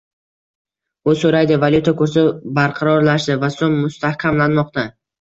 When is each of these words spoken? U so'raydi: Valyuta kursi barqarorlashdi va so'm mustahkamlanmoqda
U 1.11 1.15
so'raydi: 1.25 1.59
Valyuta 1.65 1.95
kursi 2.01 2.25
barqarorlashdi 2.57 3.39
va 3.47 3.55
so'm 3.61 3.81
mustahkamlanmoqda 3.87 4.93